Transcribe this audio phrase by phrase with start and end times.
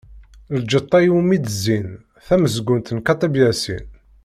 [0.61, 3.85] "Lǧetta iwumi d-zzin" d tamezgunt n Kateb Yasin.